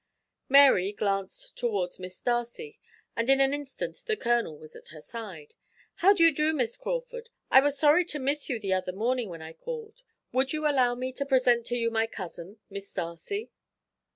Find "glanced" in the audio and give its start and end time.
0.93-1.55